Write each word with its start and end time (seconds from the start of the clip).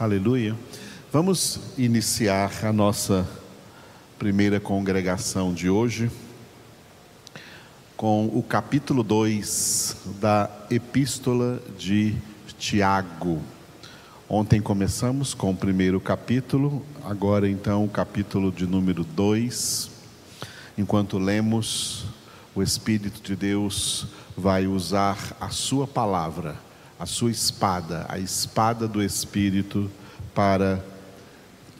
Aleluia. 0.00 0.56
Vamos 1.12 1.60
iniciar 1.76 2.64
a 2.64 2.72
nossa 2.72 3.28
primeira 4.18 4.58
congregação 4.58 5.52
de 5.52 5.68
hoje 5.68 6.10
com 7.98 8.24
o 8.28 8.42
capítulo 8.42 9.02
2 9.02 9.96
da 10.18 10.48
Epístola 10.70 11.62
de 11.78 12.16
Tiago. 12.58 13.42
Ontem 14.26 14.58
começamos 14.62 15.34
com 15.34 15.50
o 15.50 15.54
primeiro 15.56 16.00
capítulo, 16.00 16.82
agora 17.04 17.46
então 17.46 17.84
o 17.84 17.88
capítulo 17.90 18.50
de 18.50 18.66
número 18.66 19.04
2. 19.04 19.90
Enquanto 20.78 21.18
lemos, 21.18 22.06
o 22.54 22.62
Espírito 22.62 23.20
de 23.20 23.36
Deus 23.36 24.06
vai 24.34 24.66
usar 24.66 25.36
a 25.38 25.50
Sua 25.50 25.86
palavra 25.86 26.69
a 27.00 27.06
sua 27.06 27.30
espada, 27.30 28.04
a 28.10 28.18
espada 28.18 28.86
do 28.86 29.02
Espírito, 29.02 29.90
para 30.34 30.84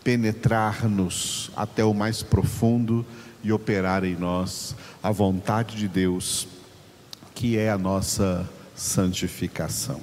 penetrar-nos 0.03 1.51
até 1.55 1.85
o 1.85 1.93
mais 1.93 2.23
profundo 2.23 3.05
e 3.45 3.53
operar 3.53 4.03
em 4.03 4.17
nós 4.17 4.75
a 5.03 5.11
vontade 5.11 5.77
de 5.77 5.87
Deus, 5.87 6.49
que 7.35 7.59
é 7.59 7.71
a 7.71 7.77
nossa 7.77 8.49
santificação. 8.75 10.01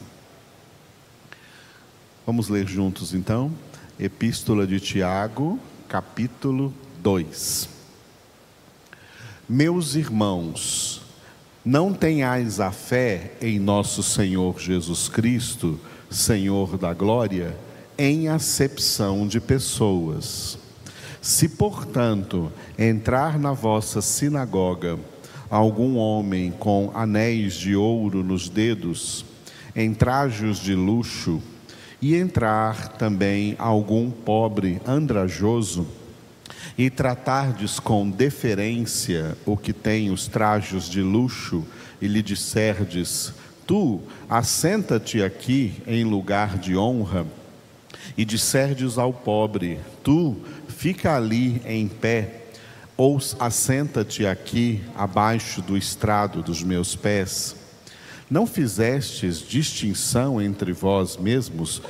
Vamos 2.24 2.48
ler 2.48 2.68
juntos 2.68 3.16
então, 3.16 3.52
Epístola 4.00 4.68
de 4.68 4.80
Tiago, 4.80 5.60
capítulo 5.90 6.72
2. 7.02 7.70
Meus 9.50 9.96
irmãos, 9.96 11.07
não 11.68 11.94
tenhais 11.94 12.62
a 12.62 12.72
fé 12.72 13.34
em 13.42 13.60
nosso 13.60 14.02
Senhor 14.02 14.58
Jesus 14.58 15.10
Cristo, 15.10 15.78
Senhor 16.10 16.78
da 16.78 16.94
glória, 16.94 17.58
em 17.98 18.30
acepção 18.30 19.28
de 19.28 19.42
pessoas. 19.42 20.58
Se, 21.22 21.50
portanto, 21.50 22.50
entrar 22.80 23.38
na 23.38 23.52
vossa 23.52 24.02
sinagoga 24.02 24.98
algum 25.50 25.98
homem 25.98 26.54
com 26.58 26.90
anéis 26.94 27.56
de 27.56 27.76
ouro 27.76 28.24
nos 28.24 28.48
dedos, 28.48 29.26
em 29.76 29.94
trajos 29.94 30.60
de 30.60 30.74
luxo, 30.74 31.42
e 32.02 32.16
entrar 32.16 32.94
também 32.94 33.58
algum 33.60 34.10
pobre 34.10 34.80
andrajoso, 34.88 35.86
e 36.78 36.90
tratardes 36.90 37.80
com 37.80 38.10
deferência 38.10 39.38
o 39.46 39.58
que 39.58 39.74
tem 39.74 40.10
os 40.12 40.28
trajos 40.28 40.90
de 40.90 41.02
luxo, 41.02 41.66
e 42.02 42.08
lhe 42.08 42.22
disserdes: 42.22 43.34
Tu, 43.66 44.00
assenta-te 44.30 45.22
aqui 45.22 45.82
em 45.88 46.04
lugar 46.04 46.58
de 46.58 46.78
honra, 46.78 47.26
e 48.18 48.24
disserdes 48.24 48.98
ao 48.98 49.12
pobre: 49.12 49.80
Tu, 50.04 50.36
fica 50.68 51.16
ali 51.16 51.62
em 51.66 51.88
pé, 51.88 52.44
ou 52.96 53.20
assenta-te 53.40 54.26
aqui 54.26 54.84
abaixo 54.96 55.62
do 55.62 55.78
estrado 55.78 56.42
dos 56.42 56.64
meus 56.64 56.96
pés. 56.96 57.56
Não 58.30 58.46
fizestes 58.46 59.40
distinção 59.40 60.42
entre 60.42 60.74
vós 60.74 61.18
mesmos, 61.18 61.82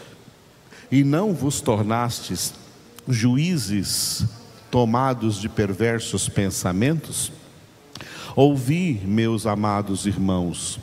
e 0.91 1.03
não 1.03 1.33
vos 1.33 1.59
tornastes 1.59 2.53
juízes 3.07 4.25
tomados 4.69 5.39
de 5.39 5.49
perversos 5.49 6.27
pensamentos? 6.29 7.31
Ouvi, 8.35 9.01
meus 9.03 9.45
amados 9.45 10.05
irmãos, 10.05 10.79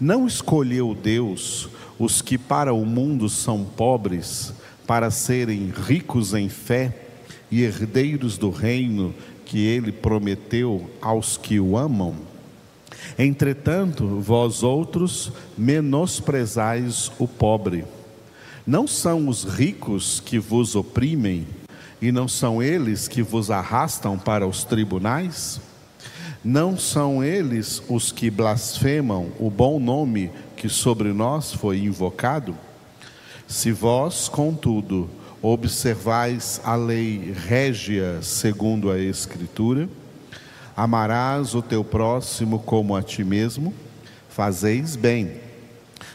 não 0.00 0.26
escolheu 0.26 0.94
Deus 0.94 1.68
os 1.98 2.22
que 2.22 2.38
para 2.38 2.72
o 2.72 2.84
mundo 2.84 3.28
são 3.28 3.64
pobres, 3.64 4.52
para 4.86 5.10
serem 5.10 5.72
ricos 5.86 6.34
em 6.34 6.48
fé 6.48 7.06
e 7.50 7.62
herdeiros 7.62 8.36
do 8.36 8.50
reino 8.50 9.14
que 9.44 9.58
ele 9.58 9.92
prometeu 9.92 10.90
aos 11.00 11.36
que 11.36 11.60
o 11.60 11.76
amam? 11.76 12.16
Entretanto, 13.18 14.20
vós 14.20 14.62
outros 14.62 15.30
menosprezais 15.56 17.12
o 17.18 17.28
pobre. 17.28 17.84
Não 18.66 18.86
são 18.86 19.28
os 19.28 19.44
ricos 19.44 20.20
que 20.20 20.38
vos 20.38 20.74
oprimem, 20.74 21.46
e 22.04 22.12
não 22.12 22.28
são 22.28 22.62
eles 22.62 23.08
que 23.08 23.22
vos 23.22 23.50
arrastam 23.50 24.18
para 24.18 24.46
os 24.46 24.62
tribunais? 24.62 25.58
Não 26.44 26.76
são 26.76 27.24
eles 27.24 27.82
os 27.88 28.12
que 28.12 28.30
blasfemam 28.30 29.32
o 29.38 29.48
bom 29.48 29.80
nome 29.80 30.30
que 30.54 30.68
sobre 30.68 31.14
nós 31.14 31.54
foi 31.54 31.78
invocado? 31.78 32.54
Se 33.46 33.72
vós, 33.72 34.28
contudo, 34.28 35.08
observais 35.40 36.60
a 36.62 36.74
lei 36.76 37.32
régia 37.34 38.18
segundo 38.20 38.90
a 38.90 38.98
Escritura, 38.98 39.88
amarás 40.76 41.54
o 41.54 41.62
teu 41.62 41.82
próximo 41.82 42.58
como 42.58 42.94
a 42.94 43.02
ti 43.02 43.24
mesmo, 43.24 43.72
fazeis 44.28 44.94
bem. 44.94 45.40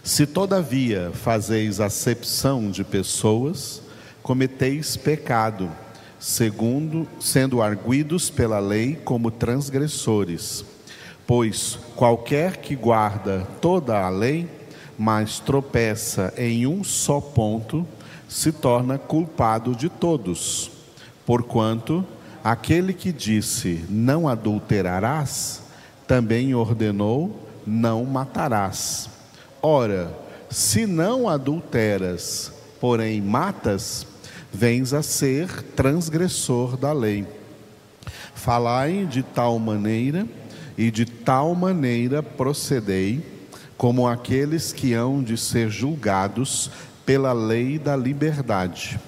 Se 0.03 0.27
todavia 0.27 1.09
fazeis 1.15 1.79
acepção 1.79 2.69
de 2.69 2.83
pessoas, 2.83 3.88
cometeis 4.29 4.95
pecado, 4.95 5.71
segundo 6.19 7.07
sendo 7.19 7.63
arguidos 7.63 8.29
pela 8.29 8.59
lei 8.59 8.95
como 9.03 9.31
transgressores. 9.31 10.63
Pois 11.25 11.79
qualquer 11.95 12.57
que 12.57 12.75
guarda 12.75 13.47
toda 13.59 13.99
a 13.99 14.07
lei, 14.07 14.47
mas 14.95 15.39
tropeça 15.39 16.31
em 16.37 16.67
um 16.67 16.83
só 16.83 17.19
ponto, 17.19 17.87
se 18.27 18.51
torna 18.51 18.99
culpado 18.99 19.75
de 19.75 19.89
todos. 19.89 20.69
Porquanto 21.25 22.05
aquele 22.43 22.93
que 22.93 23.11
disse 23.11 23.83
não 23.89 24.27
adulterarás, 24.27 25.63
também 26.05 26.53
ordenou 26.53 27.49
não 27.65 28.05
matarás. 28.05 29.09
Ora, 29.59 30.15
se 30.51 30.85
não 30.85 31.27
adulteras, 31.27 32.51
porém 32.79 33.19
matas, 33.21 34.05
vens 34.51 34.93
a 34.93 35.01
ser 35.01 35.63
transgressor 35.75 36.75
da 36.77 36.91
lei. 36.91 37.25
Falai 38.33 39.05
de 39.05 39.21
tal 39.21 39.59
maneira 39.59 40.27
e 40.77 40.89
de 40.89 41.05
tal 41.05 41.53
maneira 41.55 42.23
procedei, 42.23 43.21
como 43.77 44.07
aqueles 44.07 44.73
que 44.73 44.93
hão 44.93 45.23
de 45.23 45.37
ser 45.37 45.69
julgados 45.69 46.71
pela 47.05 47.33
lei 47.33 47.79
da 47.79 47.95
liberdade. 47.95 48.99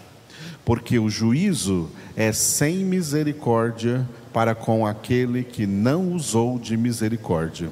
Porque 0.63 0.97
o 0.97 1.09
juízo 1.09 1.90
é 2.16 2.31
sem 2.31 2.78
misericórdia 2.78 4.08
para 4.31 4.56
com 4.56 4.85
aquele 4.85 5.44
que 5.44 5.66
não 5.66 6.13
usou 6.13 6.58
de 6.58 6.78
misericórdia. 6.78 7.69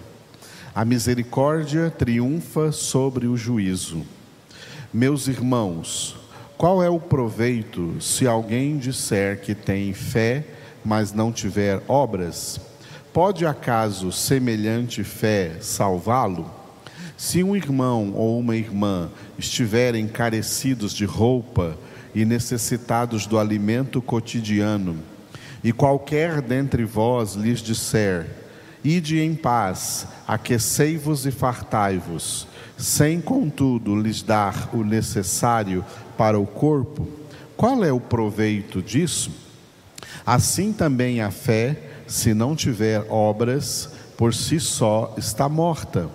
A 0.74 0.84
misericórdia 0.84 1.90
triunfa 1.90 2.72
sobre 2.72 3.28
o 3.28 3.38
juízo. 3.38 4.04
Meus 4.94 5.28
irmãos, 5.28 6.19
qual 6.60 6.84
é 6.84 6.90
o 6.90 7.00
proveito 7.00 7.96
se 8.02 8.28
alguém 8.28 8.78
disser 8.78 9.40
que 9.40 9.56
tem 9.56 9.94
fé, 9.94 10.44
mas 10.84 11.14
não 11.14 11.32
tiver 11.32 11.82
obras? 11.88 12.60
Pode 13.14 13.46
acaso 13.46 14.12
semelhante 14.12 15.02
fé 15.02 15.56
salvá-lo? 15.62 16.54
Se 17.16 17.42
um 17.42 17.56
irmão 17.56 18.12
ou 18.14 18.38
uma 18.38 18.58
irmã 18.58 19.10
estiverem 19.38 20.06
carecidos 20.06 20.92
de 20.94 21.06
roupa 21.06 21.78
e 22.14 22.26
necessitados 22.26 23.26
do 23.26 23.40
alimento 23.40 24.02
cotidiano, 24.02 24.98
e 25.64 25.72
qualquer 25.72 26.42
dentre 26.42 26.84
vós 26.84 27.36
lhes 27.36 27.62
disser: 27.62 28.28
Ide 28.84 29.22
em 29.22 29.34
paz, 29.34 30.06
aquecei-vos 30.28 31.26
e 31.26 31.32
fartai-vos, 31.32 32.49
sem 32.80 33.20
contudo 33.20 33.94
lhes 33.94 34.22
dar 34.22 34.70
o 34.74 34.86
necessário 34.86 35.84
para 36.18 36.40
o 36.40 36.48
corpo, 36.48 37.06
qual 37.58 37.84
é 37.84 37.92
o 37.92 38.00
proveito 38.00 38.82
disso? 38.82 39.32
Assim 40.26 40.72
também 40.72 41.20
a 41.20 41.30
fé, 41.30 41.78
se 42.08 42.34
não 42.34 42.56
tiver 42.56 43.06
obras, 43.10 43.90
por 44.16 44.34
si 44.34 44.62
só 44.62 45.14
está 45.18 45.50
morta. 45.50 46.10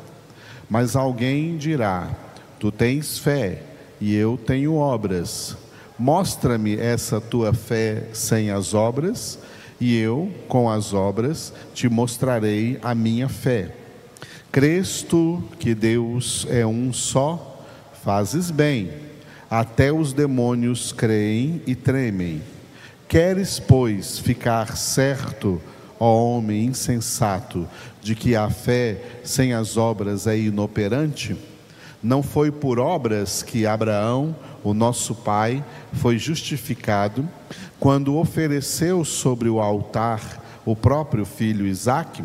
Mas 0.68 0.96
alguém 0.96 1.58
dirá: 1.58 2.10
Tu 2.58 2.72
tens 2.72 3.18
fé 3.18 3.62
e 4.00 4.14
eu 4.14 4.38
tenho 4.38 4.76
obras. 4.76 5.56
Mostra-me 5.98 6.78
essa 6.78 7.20
tua 7.20 7.52
fé 7.52 8.08
sem 8.14 8.50
as 8.50 8.72
obras, 8.72 9.38
e 9.78 9.96
eu, 9.96 10.32
com 10.48 10.70
as 10.70 10.94
obras, 10.94 11.52
te 11.74 11.90
mostrarei 11.90 12.78
a 12.82 12.94
minha 12.94 13.28
fé. 13.28 13.83
Crês 14.54 15.02
tu 15.02 15.42
que 15.58 15.74
Deus 15.74 16.46
é 16.48 16.64
um 16.64 16.92
só? 16.92 17.66
Fazes 18.04 18.52
bem 18.52 18.88
até 19.50 19.92
os 19.92 20.12
demônios 20.12 20.92
creem 20.92 21.60
e 21.66 21.74
tremem. 21.74 22.40
Queres, 23.08 23.58
pois, 23.58 24.16
ficar 24.20 24.76
certo, 24.76 25.60
ó 25.98 26.36
homem 26.36 26.66
insensato, 26.66 27.68
de 28.00 28.14
que 28.14 28.36
a 28.36 28.48
fé 28.48 29.02
sem 29.24 29.52
as 29.52 29.76
obras 29.76 30.28
é 30.28 30.38
inoperante? 30.38 31.36
Não 32.00 32.22
foi 32.22 32.52
por 32.52 32.78
obras 32.78 33.42
que 33.42 33.66
Abraão, 33.66 34.36
o 34.62 34.72
nosso 34.72 35.16
pai, 35.16 35.64
foi 35.94 36.16
justificado 36.16 37.28
quando 37.80 38.16
ofereceu 38.16 39.04
sobre 39.04 39.48
o 39.48 39.60
altar 39.60 40.62
o 40.64 40.76
próprio 40.76 41.24
filho 41.24 41.66
Isaque? 41.66 42.22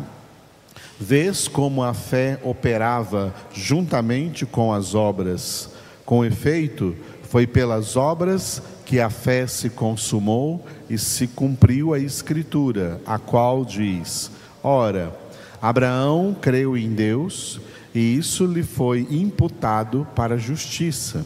Vês 1.02 1.48
como 1.48 1.82
a 1.82 1.94
fé 1.94 2.38
operava 2.44 3.34
juntamente 3.54 4.44
com 4.44 4.70
as 4.70 4.94
obras. 4.94 5.70
Com 6.04 6.22
efeito, 6.22 6.94
foi 7.22 7.46
pelas 7.46 7.96
obras 7.96 8.62
que 8.84 9.00
a 9.00 9.08
fé 9.08 9.46
se 9.46 9.70
consumou 9.70 10.66
e 10.90 10.98
se 10.98 11.26
cumpriu 11.26 11.94
a 11.94 11.98
Escritura, 11.98 13.00
a 13.06 13.18
qual 13.18 13.64
diz: 13.64 14.30
Ora, 14.62 15.18
Abraão 15.62 16.36
creu 16.38 16.76
em 16.76 16.92
Deus 16.92 17.58
e 17.94 18.16
isso 18.16 18.44
lhe 18.44 18.62
foi 18.62 19.06
imputado 19.10 20.06
para 20.14 20.36
justiça, 20.36 21.24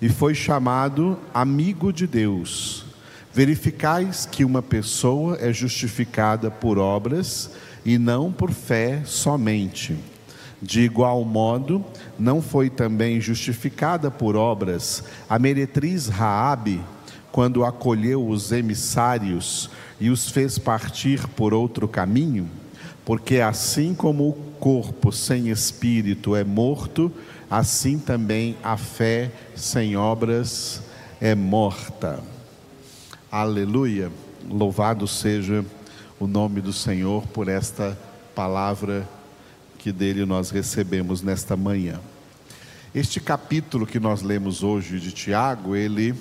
e 0.00 0.08
foi 0.08 0.34
chamado 0.34 1.18
amigo 1.34 1.92
de 1.92 2.06
Deus. 2.06 2.86
Verificais 3.34 4.24
que 4.24 4.44
uma 4.44 4.62
pessoa 4.62 5.36
é 5.40 5.52
justificada 5.52 6.50
por 6.50 6.78
obras 6.78 7.50
e 7.84 7.98
não 7.98 8.32
por 8.32 8.50
fé 8.50 9.02
somente. 9.04 9.96
De 10.62 10.80
igual 10.80 11.24
modo, 11.24 11.84
não 12.18 12.40
foi 12.40 12.70
também 12.70 13.20
justificada 13.20 14.10
por 14.10 14.34
obras 14.34 15.04
a 15.28 15.38
meretriz 15.38 16.08
Raabe, 16.08 16.80
quando 17.30 17.64
acolheu 17.64 18.26
os 18.26 18.52
emissários 18.52 19.68
e 20.00 20.08
os 20.08 20.30
fez 20.30 20.58
partir 20.58 21.26
por 21.28 21.52
outro 21.52 21.86
caminho? 21.86 22.48
Porque 23.04 23.40
assim 23.40 23.94
como 23.94 24.28
o 24.28 24.32
corpo 24.58 25.12
sem 25.12 25.50
espírito 25.50 26.34
é 26.34 26.44
morto, 26.44 27.12
assim 27.50 27.98
também 27.98 28.56
a 28.62 28.76
fé 28.76 29.30
sem 29.54 29.96
obras 29.96 30.80
é 31.20 31.34
morta. 31.34 32.20
Aleluia. 33.30 34.10
Louvado 34.48 35.06
seja 35.06 35.64
o 36.24 36.26
nome 36.26 36.62
do 36.62 36.72
Senhor 36.72 37.26
por 37.26 37.48
esta 37.48 37.98
palavra 38.34 39.06
que 39.76 39.92
dele 39.92 40.24
nós 40.24 40.48
recebemos 40.48 41.20
nesta 41.20 41.54
manhã. 41.54 42.00
Este 42.94 43.20
capítulo 43.20 43.86
que 43.86 44.00
nós 44.00 44.22
lemos 44.22 44.62
hoje 44.62 44.98
de 44.98 45.12
Tiago, 45.12 45.76
ele 45.76 46.14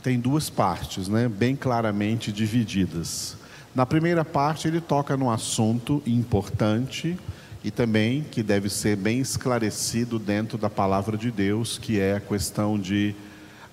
tem 0.00 0.20
duas 0.20 0.48
partes, 0.48 1.08
né, 1.08 1.28
bem 1.28 1.56
claramente 1.56 2.30
divididas. 2.30 3.36
Na 3.74 3.84
primeira 3.84 4.24
parte, 4.24 4.68
ele 4.68 4.80
toca 4.80 5.16
num 5.16 5.28
assunto 5.28 6.00
importante 6.06 7.18
e 7.64 7.72
também 7.72 8.22
que 8.22 8.44
deve 8.44 8.70
ser 8.70 8.94
bem 8.94 9.18
esclarecido 9.18 10.20
dentro 10.20 10.56
da 10.56 10.70
palavra 10.70 11.16
de 11.16 11.32
Deus, 11.32 11.78
que 11.78 11.98
é 11.98 12.14
a 12.14 12.20
questão 12.20 12.78
de 12.78 13.12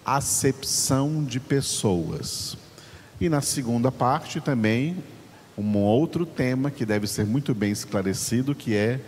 acepção 0.04 1.24
de 1.24 1.40
pessoas. 1.40 2.58
E 3.20 3.30
na 3.30 3.42
segunda 3.42 3.92
parte 3.92 4.42
também 4.42 4.98
um 5.58 5.78
outro 5.78 6.26
tema 6.26 6.70
que 6.70 6.86
deve 6.86 7.08
ser 7.08 7.26
muito 7.26 7.54
bem 7.54 7.72
esclarecido, 7.72 8.54
que 8.54 8.76
é 8.76 9.00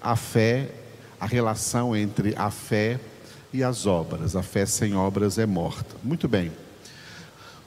a 0.00 0.16
fé, 0.16 0.70
a 1.20 1.26
relação 1.26 1.94
entre 1.94 2.34
a 2.36 2.50
fé 2.50 2.98
e 3.52 3.62
as 3.62 3.86
obras. 3.86 4.34
A 4.34 4.42
fé 4.42 4.64
sem 4.64 4.94
obras 4.94 5.38
é 5.38 5.44
morta. 5.44 5.94
Muito 6.02 6.26
bem. 6.26 6.50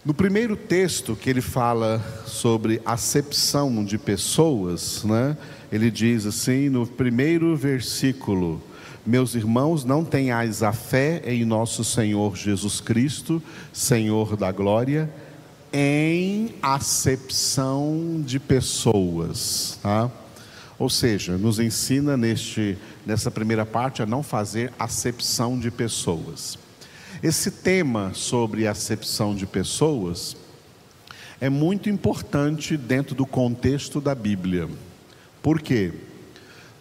No 0.04 0.14
primeiro 0.14 0.56
texto 0.56 1.16
que 1.16 1.30
ele 1.30 1.42
fala 1.42 2.04
sobre 2.26 2.82
acepção 2.86 3.84
de 3.84 3.98
pessoas, 3.98 5.04
né? 5.04 5.38
Ele 5.72 5.90
diz 5.90 6.26
assim 6.26 6.70
no 6.70 6.86
primeiro 6.86 7.56
versículo: 7.56 8.62
Meus 9.06 9.34
irmãos, 9.36 9.84
não 9.84 10.04
tenhais 10.04 10.62
a 10.62 10.72
fé 10.72 11.22
em 11.26 11.44
nosso 11.44 11.84
Senhor 11.84 12.36
Jesus 12.36 12.80
Cristo, 12.80 13.42
Senhor 13.74 14.36
da 14.36 14.52
glória, 14.52 15.10
em 15.78 16.56
acepção 16.62 18.24
de 18.26 18.40
pessoas, 18.40 19.78
tá? 19.84 20.10
Ou 20.80 20.90
seja, 20.90 21.38
nos 21.38 21.60
ensina 21.60 22.16
neste 22.16 22.78
nessa 23.06 23.30
primeira 23.30 23.66
parte 23.66 24.02
a 24.02 24.06
não 24.06 24.24
fazer 24.24 24.72
acepção 24.80 25.60
de 25.60 25.70
pessoas. 25.70 26.58
Esse 27.22 27.52
tema 27.52 28.14
sobre 28.14 28.66
acepção 28.66 29.36
de 29.36 29.46
pessoas 29.46 30.38
é 31.42 31.50
muito 31.50 31.90
importante 31.90 32.78
dentro 32.78 33.14
do 33.14 33.26
contexto 33.26 34.00
da 34.00 34.16
Bíblia. 34.16 34.70
Por 35.44 35.60
quê? 35.60 35.92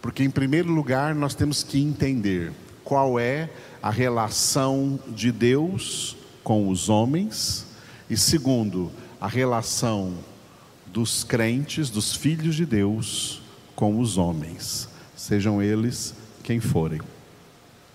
Porque, 0.01 0.23
em 0.23 0.29
primeiro 0.29 0.71
lugar, 0.71 1.13
nós 1.13 1.35
temos 1.35 1.63
que 1.63 1.81
entender 1.81 2.53
qual 2.81 3.19
é 3.19 3.49
a 3.83 3.89
relação 3.89 4.97
de 5.09 5.33
Deus 5.33 6.15
com 6.45 6.69
os 6.69 6.87
homens, 6.87 7.64
e 8.09 8.17
segundo, 8.17 8.91
a 9.19 9.27
relação 9.27 10.13
dos 10.87 11.23
crentes, 11.23 11.89
dos 11.89 12.15
filhos 12.15 12.55
de 12.55 12.65
Deus, 12.65 13.41
com 13.75 13.99
os 13.99 14.17
homens, 14.17 14.87
sejam 15.15 15.61
eles 15.61 16.13
quem 16.43 16.59
forem. 16.59 17.01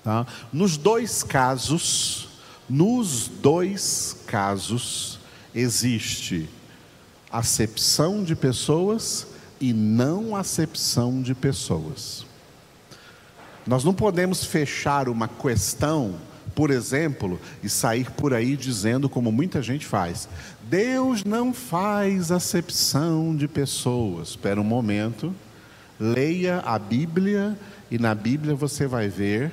Tá? 0.02 0.26
Nos 0.52 0.76
dois 0.76 1.22
casos, 1.22 2.28
nos 2.68 3.28
dois 3.28 4.16
casos, 4.26 5.18
existe 5.54 6.48
acepção 7.30 8.24
de 8.24 8.34
pessoas 8.34 9.26
e 9.60 9.72
não 9.72 10.34
acepção 10.34 11.22
de 11.22 11.34
pessoas. 11.34 12.26
Nós 13.66 13.84
não 13.84 13.94
podemos 13.94 14.44
fechar 14.44 15.08
uma 15.08 15.28
questão, 15.28 16.16
por 16.60 16.70
exemplo, 16.70 17.40
e 17.62 17.70
sair 17.70 18.10
por 18.10 18.34
aí 18.34 18.54
dizendo, 18.54 19.08
como 19.08 19.32
muita 19.32 19.62
gente 19.62 19.86
faz: 19.86 20.28
Deus 20.68 21.24
não 21.24 21.54
faz 21.54 22.30
acepção 22.30 23.34
de 23.34 23.48
pessoas. 23.48 24.28
Espera 24.28 24.60
um 24.60 24.64
momento, 24.64 25.34
leia 25.98 26.58
a 26.58 26.78
Bíblia 26.78 27.58
e 27.90 27.98
na 27.98 28.14
Bíblia 28.14 28.54
você 28.54 28.86
vai 28.86 29.08
ver 29.08 29.50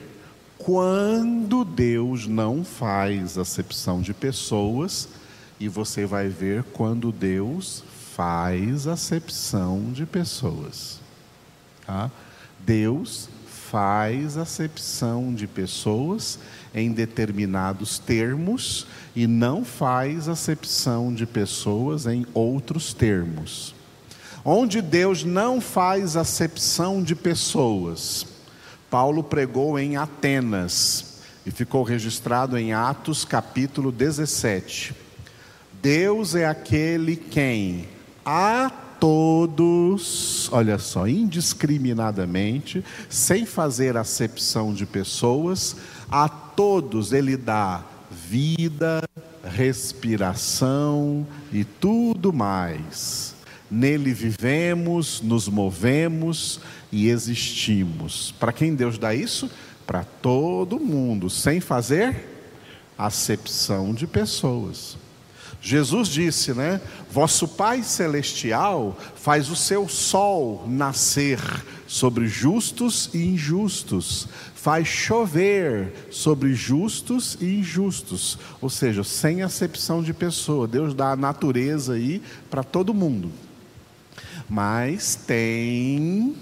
quando 0.58 1.64
Deus 1.64 2.28
não 2.28 2.66
faz 2.66 3.38
acepção 3.38 4.02
de 4.02 4.14
pessoas, 4.14 5.08
e 5.62 5.70
você 5.70 6.06
vai 6.06 6.28
ver 6.28 6.62
quando 6.74 7.14
Deus 7.14 7.86
faz 8.18 8.86
acepção 8.86 9.94
de 9.94 10.06
pessoas. 10.06 11.00
Tá? 11.86 12.12
Deus 12.66 13.30
faz 13.70 14.38
acepção 14.38 15.34
de 15.34 15.46
pessoas 15.46 16.40
em 16.78 16.92
determinados 16.92 17.98
termos 17.98 18.86
e 19.16 19.26
não 19.26 19.66
faz 19.66 20.30
acepção 20.30 21.12
de 21.12 21.26
pessoas 21.26 22.06
em 22.06 22.24
outros 22.36 22.94
termos. 22.94 23.74
Onde 24.46 24.80
Deus 24.80 25.24
não 25.24 25.60
faz 25.60 26.16
acepção 26.16 27.02
de 27.02 27.16
pessoas, 27.16 28.28
Paulo 28.92 29.24
pregou 29.24 29.80
em 29.80 29.98
Atenas 29.98 31.18
e 31.46 31.52
ficou 31.52 31.82
registrado 31.82 32.56
em 32.58 32.74
Atos 32.74 33.26
capítulo 33.26 33.92
17. 33.92 34.94
Deus 35.82 36.36
é 36.36 36.46
aquele 36.46 37.16
quem 37.16 37.88
a 38.24 38.72
todos, 39.00 40.48
olha 40.52 40.78
só, 40.78 41.08
indiscriminadamente, 41.08 42.84
sem 43.10 43.46
fazer 43.46 43.98
acepção 43.98 44.74
de 44.74 44.86
pessoas, 44.86 45.76
a 46.12 46.28
todos 46.58 47.14
ele 47.14 47.38
dá 47.38 47.86
vida, 48.10 49.08
respiração 49.44 51.26
e 51.54 51.64
tudo 51.64 52.34
mais. 52.34 53.36
Nele 53.70 54.12
vivemos, 54.12 55.22
nos 55.22 55.48
movemos 55.48 56.60
e 56.92 57.10
existimos. 57.10 58.34
Para 58.40 58.52
quem 58.52 58.74
Deus 58.74 58.98
dá 58.98 59.14
isso? 59.14 59.52
Para 59.86 60.04
todo 60.04 60.80
mundo, 60.80 61.30
sem 61.30 61.60
fazer 61.60 62.28
acepção 62.98 63.94
de 63.94 64.08
pessoas. 64.08 64.98
Jesus 65.62 66.08
disse, 66.08 66.54
né? 66.54 66.82
Vosso 67.12 67.48
Pai 67.48 67.84
Celestial 67.84 68.98
faz 69.16 69.50
o 69.50 69.56
seu 69.56 69.88
sol 69.88 70.66
nascer 70.68 71.40
sobre 71.88 72.28
justos 72.28 73.10
e 73.14 73.26
injustos, 73.26 74.28
faz 74.54 74.88
chover 74.88 75.94
sobre 76.12 76.54
justos 76.54 77.38
e 77.40 77.60
injustos, 77.60 78.38
ou 78.62 78.70
seja, 78.70 79.04
sem 79.04 79.42
acepção 79.42 80.04
de 80.04 80.14
pessoa. 80.14 80.68
Deus 80.68 80.94
dá 80.94 81.12
a 81.14 81.16
natureza 81.16 81.94
aí 81.94 82.22
para 82.50 82.64
todo 82.64 82.94
mundo. 82.94 83.32
Mas 84.50 85.16
tem 85.16 86.36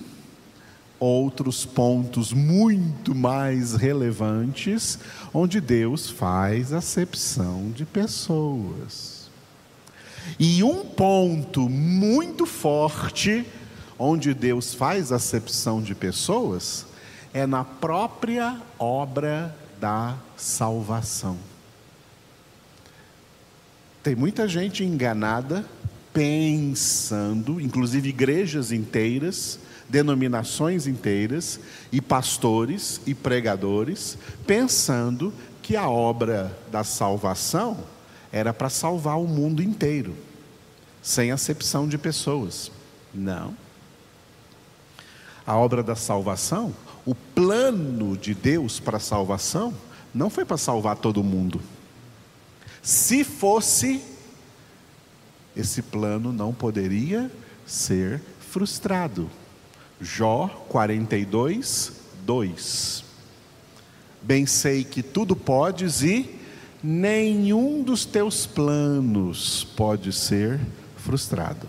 outros 0.99 1.65
pontos 1.65 2.33
muito 2.33 3.13
mais 3.13 3.75
relevantes, 3.75 4.97
onde 5.33 5.61
Deus 5.61 6.09
faz 6.09 6.73
acepção 6.73 7.71
de 7.71 7.85
pessoas. 7.85 9.29
E 10.39 10.63
um 10.63 10.83
ponto 10.83 11.69
muito 11.69 12.45
forte, 12.45 13.45
onde 13.97 14.33
Deus 14.33 14.73
faz 14.73 15.11
acepção 15.11 15.81
de 15.81 15.95
pessoas, 15.95 16.85
é 17.33 17.45
na 17.45 17.63
própria 17.63 18.61
obra 18.79 19.55
da 19.79 20.15
salvação. 20.37 21.37
Tem 24.01 24.15
muita 24.15 24.47
gente 24.47 24.83
enganada, 24.83 25.65
pensando, 26.13 27.59
inclusive 27.59 28.09
igrejas 28.09 28.71
inteiras, 28.71 29.59
denominações 29.89 30.87
inteiras, 30.87 31.59
e 31.91 31.99
pastores 31.99 33.01
e 33.05 33.13
pregadores, 33.13 34.17
pensando 34.45 35.33
que 35.61 35.75
a 35.75 35.89
obra 35.89 36.57
da 36.71 36.83
salvação 36.83 37.77
era 38.31 38.53
para 38.53 38.69
salvar 38.69 39.19
o 39.19 39.27
mundo 39.27 39.63
inteiro, 39.63 40.15
sem 41.01 41.31
acepção 41.31 41.87
de 41.87 41.97
pessoas. 41.97 42.71
Não. 43.13 43.64
A 45.45 45.55
obra 45.55 45.83
da 45.83 45.95
salvação, 45.95 46.73
o 47.05 47.13
plano 47.13 48.17
de 48.17 48.33
Deus 48.33 48.79
para 48.79 48.97
a 48.97 48.99
salvação, 48.99 49.73
não 50.13 50.29
foi 50.29 50.45
para 50.45 50.57
salvar 50.57 50.97
todo 50.97 51.23
mundo. 51.23 51.61
Se 52.81 53.23
fosse, 53.23 54.01
esse 55.55 55.81
plano 55.81 56.31
não 56.31 56.53
poderia 56.53 57.31
ser 57.65 58.21
frustrado. 58.39 59.29
Jó 59.99 60.47
42, 60.69 61.93
2. 62.25 63.03
Bem 64.21 64.45
sei 64.45 64.83
que 64.83 65.03
tudo 65.03 65.35
podes 65.35 66.01
e 66.01 66.39
nenhum 66.83 67.83
dos 67.83 68.05
teus 68.05 68.45
planos 68.45 69.63
pode 69.75 70.11
ser 70.11 70.59
frustrado. 70.97 71.67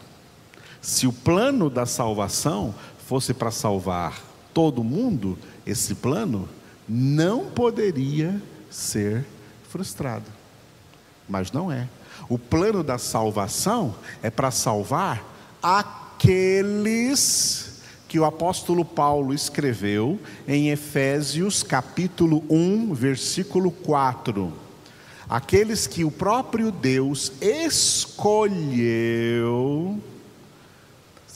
Se 0.81 1.07
o 1.07 1.13
plano 1.13 1.69
da 1.69 1.85
salvação 1.85 2.75
fosse 3.07 3.33
para 3.33 3.51
salvar 3.53 4.21
todo 4.53 4.83
mundo, 4.83 5.39
esse 5.65 5.95
plano 5.95 6.49
não 6.89 7.47
poderia 7.47 8.43
ser 8.69 9.25
frustrado. 9.69 10.25
Mas 11.29 11.53
não 11.53 11.71
é. 11.71 11.89
O 12.29 12.37
plano 12.37 12.83
da 12.83 12.99
salvação 12.99 13.95
é 14.23 14.31
para 14.31 14.51
salvar 14.51 15.25
aqueles 15.63 16.87
que 18.09 18.19
o 18.19 18.25
apóstolo 18.25 18.85
Paulo 18.85 19.33
escreveu 19.33 20.19
em 20.49 20.71
Efésios 20.71 21.63
capítulo 21.63 22.43
1, 22.51 22.93
versículo 22.93 23.71
4. 23.71 24.53
Aqueles 25.29 25.87
que 25.87 26.03
o 26.03 26.11
próprio 26.11 26.73
Deus 26.73 27.33
escolheu. 27.41 28.51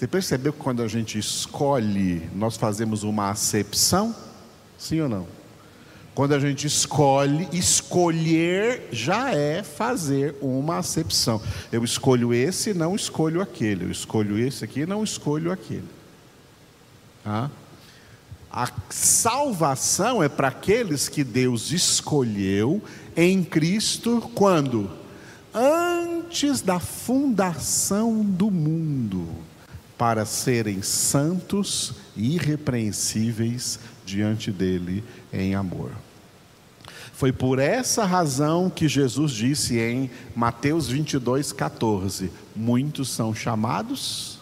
Você 0.00 0.08
percebeu 0.08 0.50
que 0.50 0.58
quando 0.58 0.82
a 0.82 0.88
gente 0.88 1.18
escolhe, 1.18 2.26
nós 2.34 2.56
fazemos 2.56 3.02
uma 3.02 3.28
acepção? 3.28 4.16
Sim 4.78 5.02
ou 5.02 5.10
não? 5.10 5.26
Quando 6.14 6.32
a 6.32 6.38
gente 6.38 6.66
escolhe, 6.66 7.46
escolher 7.52 8.88
já 8.90 9.30
é 9.30 9.62
fazer 9.62 10.36
uma 10.40 10.78
acepção. 10.78 11.38
Eu 11.70 11.84
escolho 11.84 12.32
esse, 12.32 12.72
não 12.72 12.96
escolho 12.96 13.42
aquele. 13.42 13.84
Eu 13.84 13.90
escolho 13.90 14.38
esse 14.38 14.64
aqui, 14.64 14.86
não 14.86 15.04
escolho 15.04 15.52
aquele. 15.52 15.84
A 18.50 18.70
salvação 18.88 20.22
é 20.22 20.30
para 20.30 20.48
aqueles 20.48 21.10
que 21.10 21.22
Deus 21.22 21.72
escolheu 21.72 22.82
em 23.14 23.44
Cristo 23.44 24.30
quando? 24.34 24.90
Antes 25.52 26.62
da 26.62 26.80
fundação 26.80 28.24
do 28.24 28.50
mundo, 28.50 29.28
para 30.00 30.24
serem 30.24 30.80
santos 30.80 31.92
e 32.16 32.36
irrepreensíveis 32.36 33.78
diante 34.02 34.50
dele 34.50 35.04
em 35.30 35.54
amor. 35.54 35.90
Foi 37.12 37.30
por 37.30 37.58
essa 37.58 38.06
razão 38.06 38.70
que 38.70 38.88
Jesus 38.88 39.30
disse 39.32 39.78
em 39.78 40.10
Mateus 40.34 40.88
22, 40.88 41.52
14: 41.52 42.32
Muitos 42.56 43.10
são 43.10 43.34
chamados, 43.34 44.38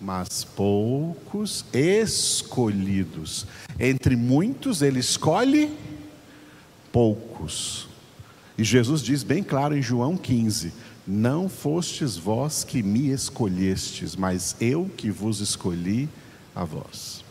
mas 0.00 0.42
poucos 0.42 1.64
escolhidos. 1.72 3.46
Entre 3.78 4.16
muitos, 4.16 4.82
ele 4.82 4.98
escolhe 4.98 5.72
poucos. 6.90 7.86
E 8.58 8.64
Jesus 8.64 9.00
diz 9.00 9.22
bem 9.22 9.44
claro 9.44 9.76
em 9.76 9.80
João 9.80 10.16
15: 10.16 10.72
Não 11.06 11.48
fostes 11.48 12.16
vós 12.16 12.62
que 12.64 12.82
me 12.82 13.10
escolhestes, 13.10 14.14
mas 14.14 14.56
eu 14.60 14.90
que 14.96 15.10
vos 15.10 15.40
escolhi 15.40 16.08
a 16.54 16.64
vós. 16.64 17.24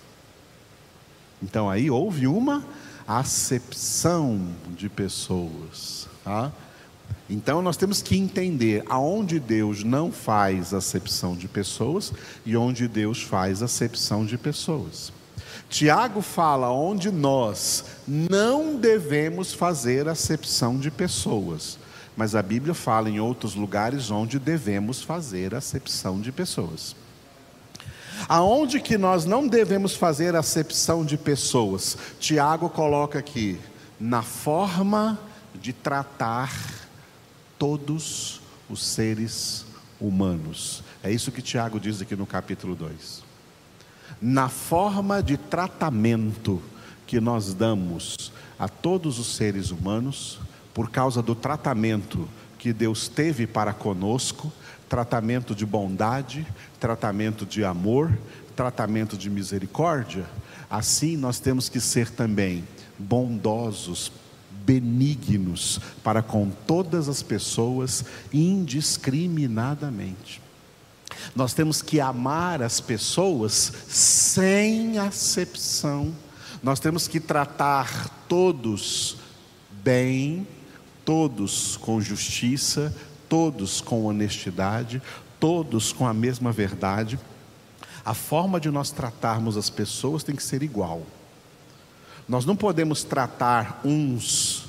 Então 1.41 1.69
aí 1.69 1.89
houve 1.89 2.27
uma 2.27 2.63
acepção 3.07 4.47
de 4.75 4.89
pessoas. 4.89 6.07
Tá? 6.23 6.51
Então 7.29 7.61
nós 7.61 7.77
temos 7.77 8.01
que 8.01 8.17
entender 8.17 8.83
aonde 8.89 9.39
Deus 9.39 9.83
não 9.83 10.11
faz 10.11 10.73
acepção 10.73 11.35
de 11.35 11.47
pessoas 11.47 12.13
e 12.45 12.57
onde 12.57 12.87
Deus 12.87 13.21
faz 13.21 13.63
acepção 13.63 14.25
de 14.25 14.37
pessoas. 14.37 15.13
Tiago 15.69 16.21
fala 16.21 16.69
onde 16.69 17.09
nós 17.09 17.85
não 18.05 18.75
devemos 18.75 19.53
fazer 19.53 20.09
acepção 20.09 20.77
de 20.77 20.91
pessoas, 20.91 21.79
mas 22.15 22.35
a 22.35 22.41
Bíblia 22.41 22.73
fala 22.73 23.09
em 23.09 23.19
outros 23.19 23.55
lugares 23.55 24.11
onde 24.11 24.37
devemos 24.37 25.01
fazer 25.01 25.55
acepção 25.55 26.19
de 26.19 26.31
pessoas. 26.31 26.95
Aonde 28.27 28.79
que 28.79 28.97
nós 28.97 29.25
não 29.25 29.47
devemos 29.47 29.95
fazer 29.95 30.35
acepção 30.35 31.03
de 31.03 31.17
pessoas? 31.17 31.97
Tiago 32.19 32.69
coloca 32.69 33.19
aqui, 33.19 33.59
na 33.99 34.21
forma 34.21 35.19
de 35.55 35.73
tratar 35.73 36.51
todos 37.57 38.41
os 38.69 38.83
seres 38.83 39.65
humanos. 39.99 40.83
É 41.03 41.11
isso 41.11 41.31
que 41.31 41.41
Tiago 41.41 41.79
diz 41.79 42.01
aqui 42.01 42.15
no 42.15 42.25
capítulo 42.25 42.75
2. 42.75 43.23
Na 44.21 44.49
forma 44.49 45.21
de 45.21 45.37
tratamento 45.37 46.61
que 47.07 47.19
nós 47.19 47.53
damos 47.53 48.31
a 48.57 48.67
todos 48.67 49.19
os 49.19 49.35
seres 49.35 49.71
humanos, 49.71 50.39
por 50.73 50.89
causa 50.89 51.21
do 51.21 51.35
tratamento 51.35 52.27
que 52.57 52.71
Deus 52.71 53.07
teve 53.07 53.47
para 53.47 53.73
conosco, 53.73 54.51
tratamento 54.87 55.55
de 55.55 55.65
bondade, 55.65 56.45
tratamento 56.79 57.45
de 57.45 57.63
amor, 57.63 58.11
tratamento 58.55 59.17
de 59.17 59.29
misericórdia, 59.29 60.25
assim 60.69 61.17
nós 61.17 61.39
temos 61.39 61.69
que 61.69 61.79
ser 61.79 62.09
também 62.09 62.63
bondosos 62.97 64.11
benignos 64.65 65.79
para 66.03 66.21
com 66.21 66.51
todas 66.67 67.09
as 67.09 67.23
pessoas 67.23 68.05
indiscriminadamente. 68.31 70.41
Nós 71.35 71.53
temos 71.53 71.81
que 71.81 71.99
amar 71.99 72.61
as 72.61 72.79
pessoas 72.79 73.73
sem 73.87 74.97
acepção. 74.97 76.13
Nós 76.61 76.79
temos 76.79 77.07
que 77.07 77.19
tratar 77.19 78.09
todos 78.27 79.17
bem, 79.83 80.47
todos 81.05 81.77
com 81.77 82.01
justiça, 82.01 82.93
todos 83.27 83.81
com 83.81 84.05
honestidade, 84.05 85.01
todos 85.39 85.91
com 85.93 86.07
a 86.07 86.13
mesma 86.13 86.51
verdade. 86.51 87.19
A 88.03 88.13
forma 88.13 88.59
de 88.59 88.69
nós 88.69 88.91
tratarmos 88.91 89.57
as 89.57 89.69
pessoas 89.69 90.23
tem 90.23 90.35
que 90.35 90.43
ser 90.43 90.63
igual. 90.63 91.03
Nós 92.27 92.45
não 92.45 92.55
podemos 92.55 93.03
tratar 93.03 93.81
uns 93.83 94.65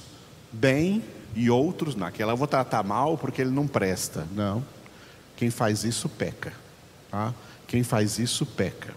bem 0.51 1.03
e 1.35 1.49
outros, 1.49 1.95
naquela 1.95 2.33
eu 2.33 2.37
vou 2.37 2.47
tratar 2.47 2.83
mal 2.83 3.17
porque 3.17 3.41
ele 3.41 3.51
não 3.51 3.67
presta. 3.67 4.27
Não. 4.33 4.65
Quem 5.37 5.51
faz 5.51 5.85
isso 5.85 6.09
peca. 6.09 6.53
Tá? 7.11 7.35
Quem 7.67 7.83
faz 7.83 8.19
isso 8.19 8.45
peca. 8.45 8.95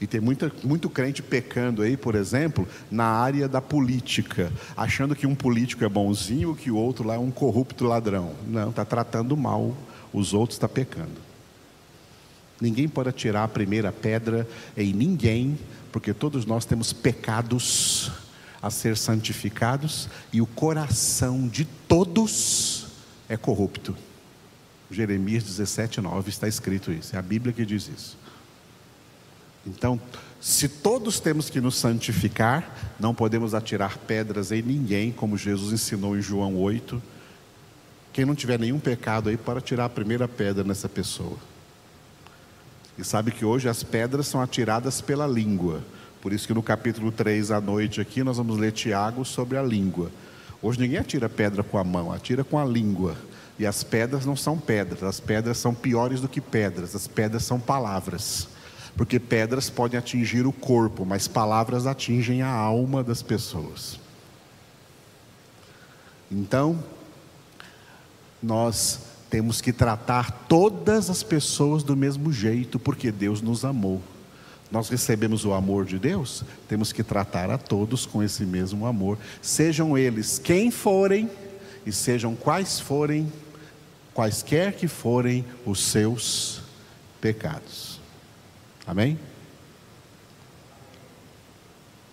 E 0.00 0.06
tem 0.06 0.20
muita, 0.20 0.52
muito 0.62 0.90
crente 0.90 1.22
pecando 1.22 1.82
aí, 1.82 1.96
por 1.96 2.14
exemplo, 2.14 2.68
na 2.90 3.04
área 3.06 3.48
da 3.48 3.62
política, 3.62 4.52
achando 4.76 5.16
que 5.16 5.26
um 5.26 5.34
político 5.34 5.84
é 5.84 5.88
bonzinho, 5.88 6.54
que 6.54 6.70
o 6.70 6.76
outro 6.76 7.06
lá 7.06 7.14
é 7.14 7.18
um 7.18 7.30
corrupto 7.30 7.84
ladrão. 7.84 8.34
Não, 8.46 8.70
está 8.70 8.84
tratando 8.84 9.36
mal 9.36 9.74
os 10.12 10.34
outros, 10.34 10.56
está 10.56 10.68
pecando. 10.68 11.26
Ninguém 12.60 12.88
pode 12.88 13.08
atirar 13.08 13.44
a 13.44 13.48
primeira 13.48 13.92
pedra 13.92 14.46
em 14.76 14.92
ninguém 14.92 15.58
porque 15.96 16.12
todos 16.12 16.44
nós 16.44 16.66
temos 16.66 16.92
pecados 16.92 18.12
a 18.60 18.68
ser 18.70 18.98
santificados 18.98 20.10
e 20.30 20.42
o 20.42 20.46
coração 20.46 21.48
de 21.48 21.64
todos 21.64 22.88
é 23.30 23.36
corrupto. 23.36 23.96
Jeremias 24.90 25.42
17, 25.44 26.02
9 26.02 26.28
está 26.28 26.46
escrito 26.46 26.92
isso, 26.92 27.16
é 27.16 27.18
a 27.18 27.22
Bíblia 27.22 27.50
que 27.50 27.64
diz 27.64 27.88
isso. 27.88 28.18
Então, 29.66 30.00
se 30.40 30.68
todos 30.68 31.18
temos 31.18 31.50
que 31.50 31.60
nos 31.60 31.76
santificar, 31.76 32.94
não 33.00 33.14
podemos 33.14 33.52
atirar 33.52 33.98
pedras 33.98 34.52
em 34.52 34.62
ninguém, 34.62 35.10
como 35.10 35.36
Jesus 35.36 35.72
ensinou 35.72 36.16
em 36.16 36.22
João 36.22 36.56
8. 36.56 37.02
Quem 38.12 38.24
não 38.24 38.34
tiver 38.34 38.58
nenhum 38.58 38.78
pecado 38.78 39.28
aí, 39.28 39.36
para 39.36 39.60
tirar 39.60 39.86
a 39.86 39.90
primeira 39.90 40.28
pedra 40.28 40.62
nessa 40.62 40.88
pessoa. 40.88 41.36
E 42.96 43.04
sabe 43.04 43.30
que 43.30 43.44
hoje 43.44 43.68
as 43.68 43.82
pedras 43.82 44.26
são 44.26 44.40
atiradas 44.40 45.00
pela 45.00 45.26
língua. 45.26 45.82
Por 46.22 46.32
isso 46.32 46.46
que 46.46 46.54
no 46.54 46.62
capítulo 46.62 47.12
3 47.12 47.50
à 47.50 47.60
noite 47.60 48.00
aqui 48.00 48.22
nós 48.22 48.38
vamos 48.38 48.56
ler 48.56 48.72
Tiago 48.72 49.24
sobre 49.24 49.58
a 49.58 49.62
língua. 49.62 50.10
Hoje 50.62 50.80
ninguém 50.80 50.98
atira 50.98 51.28
pedra 51.28 51.62
com 51.62 51.76
a 51.76 51.84
mão, 51.84 52.10
atira 52.10 52.42
com 52.42 52.58
a 52.58 52.64
língua. 52.64 53.16
E 53.58 53.66
as 53.66 53.84
pedras 53.84 54.24
não 54.24 54.36
são 54.36 54.58
pedras, 54.58 55.02
as 55.02 55.20
pedras 55.20 55.58
são 55.58 55.74
piores 55.74 56.20
do 56.20 56.28
que 56.28 56.40
pedras, 56.40 56.94
as 56.94 57.06
pedras 57.06 57.44
são 57.44 57.60
palavras. 57.60 58.48
Porque 58.96 59.20
pedras 59.20 59.68
podem 59.68 59.98
atingir 59.98 60.46
o 60.46 60.52
corpo, 60.52 61.04
mas 61.04 61.28
palavras 61.28 61.86
atingem 61.86 62.42
a 62.42 62.50
alma 62.50 63.04
das 63.04 63.22
pessoas. 63.22 64.00
Então, 66.30 66.82
nós 68.42 69.00
temos 69.28 69.60
que 69.60 69.72
tratar 69.72 70.30
todas 70.48 71.10
as 71.10 71.22
pessoas 71.22 71.82
do 71.82 71.96
mesmo 71.96 72.32
jeito, 72.32 72.78
porque 72.78 73.12
Deus 73.12 73.42
nos 73.42 73.64
amou. 73.64 74.00
Nós 74.70 74.88
recebemos 74.88 75.44
o 75.44 75.52
amor 75.52 75.84
de 75.84 75.98
Deus, 75.98 76.42
temos 76.68 76.92
que 76.92 77.04
tratar 77.04 77.50
a 77.50 77.58
todos 77.58 78.04
com 78.04 78.22
esse 78.22 78.44
mesmo 78.44 78.84
amor, 78.86 79.16
sejam 79.40 79.96
eles 79.96 80.40
quem 80.40 80.70
forem 80.70 81.30
e 81.84 81.92
sejam 81.92 82.34
quais 82.34 82.80
forem, 82.80 83.32
quaisquer 84.12 84.72
que 84.72 84.88
forem 84.88 85.44
os 85.64 85.80
seus 85.80 86.62
pecados. 87.20 87.85
Amém? 88.86 89.18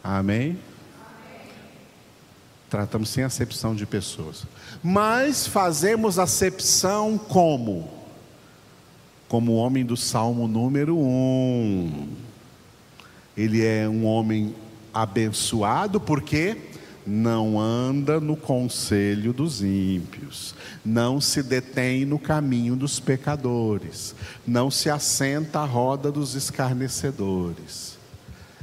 Amém? 0.04 0.60
Tratamos 2.70 3.10
sem 3.10 3.24
acepção 3.24 3.76
de 3.76 3.86
pessoas. 3.86 4.48
Mas 4.82 5.46
fazemos 5.46 6.18
acepção 6.18 7.18
como? 7.18 7.88
Como 9.28 9.52
o 9.52 9.56
homem 9.56 9.86
do 9.86 9.96
Salmo 9.96 10.48
número 10.48 10.98
1. 10.98 12.10
Ele 13.38 13.64
é 13.64 13.88
um 13.88 14.06
homem 14.06 14.56
abençoado 14.92 16.00
porque 16.00 16.58
não 17.06 17.60
anda 17.60 18.20
no 18.20 18.36
conselho 18.36 19.34
dos 19.34 19.62
ímpios, 19.62 20.56
não 20.84 21.20
se 21.20 21.44
detém 21.44 22.06
no 22.06 22.18
caminho 22.18 22.76
dos 22.76 23.00
pecadores, 23.00 24.16
não 24.46 24.72
se 24.72 24.90
assenta 24.90 25.60
à 25.60 25.66
roda 25.66 26.12
dos 26.12 26.36
escarnecedores 26.36 27.94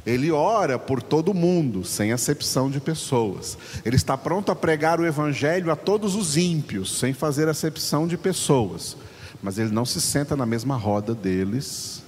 ele 0.06 0.30
ora 0.30 0.78
por 0.78 1.02
todo 1.02 1.34
mundo, 1.34 1.84
sem 1.84 2.12
acepção 2.12 2.70
de 2.70 2.80
pessoas. 2.80 3.58
Ele 3.84 3.96
está 3.96 4.16
pronto 4.16 4.50
a 4.50 4.56
pregar 4.56 5.00
o 5.00 5.06
evangelho 5.06 5.70
a 5.70 5.76
todos 5.76 6.14
os 6.14 6.36
ímpios, 6.36 6.98
sem 6.98 7.12
fazer 7.12 7.48
acepção 7.48 8.06
de 8.06 8.16
pessoas. 8.16 8.96
Mas 9.42 9.58
ele 9.58 9.70
não 9.70 9.84
se 9.84 10.00
senta 10.00 10.36
na 10.36 10.46
mesma 10.46 10.76
roda 10.76 11.14
deles, 11.14 11.99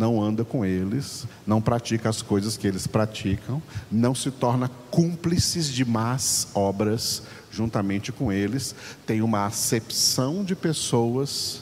não 0.00 0.20
anda 0.22 0.44
com 0.46 0.64
eles, 0.64 1.26
não 1.46 1.60
pratica 1.60 2.08
as 2.08 2.22
coisas 2.22 2.56
que 2.56 2.66
eles 2.66 2.86
praticam, 2.86 3.62
não 3.92 4.14
se 4.14 4.30
torna 4.30 4.70
cúmplices 4.90 5.68
de 5.68 5.84
más 5.84 6.48
obras 6.54 7.22
juntamente 7.50 8.10
com 8.10 8.32
eles, 8.32 8.74
tem 9.04 9.20
uma 9.20 9.44
acepção 9.44 10.42
de 10.42 10.56
pessoas. 10.56 11.60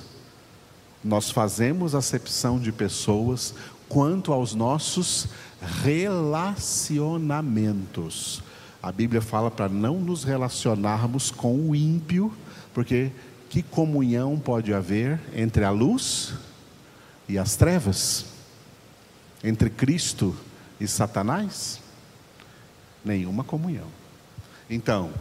Nós 1.02 1.33
fazemos 1.33 1.97
acepção 1.97 2.61
de 2.61 2.71
pessoas 2.71 3.52
quanto 3.88 4.33
aos 4.33 4.54
nossos 4.54 5.26
relacionamentos. 5.83 8.40
A 8.80 8.92
Bíblia 8.92 9.21
fala 9.21 9.50
para 9.50 9.68
não 9.68 9.99
nos 9.99 10.23
relacionarmos 10.23 11.33
com 11.33 11.57
o 11.57 11.75
ímpio, 11.75 12.33
porque 12.73 13.11
que 13.50 13.64
comunhão 13.64 14.38
pode 14.38 14.73
haver 14.73 15.18
entre 15.35 15.64
a 15.64 15.71
luz 15.71 16.35
e 16.35 16.48
as 17.37 17.56
trevas? 17.56 18.25
Entre 19.42 19.68
Cristo 19.68 20.35
e 20.80 20.87
Satanás? 20.87 21.80
Nenhuma 23.04 23.44
comunhão. 23.44 23.88
Então, 24.70 25.12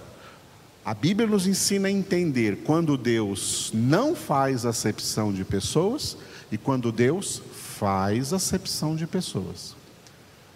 a 0.87 0.93
Bíblia 0.93 1.27
nos 1.27 1.45
ensina 1.45 1.89
a 1.89 1.91
entender 1.91 2.59
quando 2.63 2.97
Deus 2.97 3.71
não 3.73 4.15
faz 4.15 4.65
acepção 4.65 5.33
de 5.33 5.43
pessoas 5.43 6.17
e 6.49 6.57
quando 6.57 6.93
Deus 6.93 7.41
faz 7.77 8.31
acepção 8.31 8.95
de 8.95 9.05
pessoas. 9.05 9.75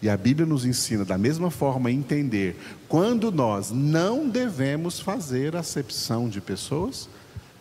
E 0.02 0.10
a 0.10 0.16
Bíblia 0.16 0.48
nos 0.48 0.66
ensina 0.66 1.04
da 1.04 1.18
mesma 1.18 1.52
forma 1.52 1.90
a 1.90 1.92
entender 1.92 2.56
quando 2.88 3.32
nós 3.32 3.72
não 3.72 4.28
devemos 4.28 5.00
fazer 5.00 5.56
acepção 5.56 6.30
de 6.30 6.40
pessoas 6.40 7.10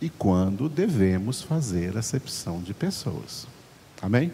e 0.01 0.09
quando 0.09 0.67
devemos 0.67 1.41
fazer 1.41 1.97
acepção 1.97 2.61
de 2.61 2.73
pessoas. 2.73 3.45
Amém? 4.01 4.31